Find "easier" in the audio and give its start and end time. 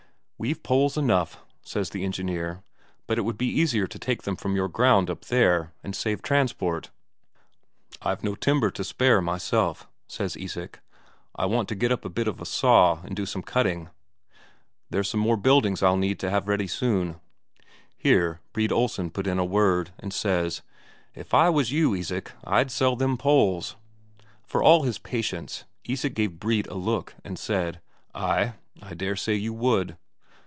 3.45-3.85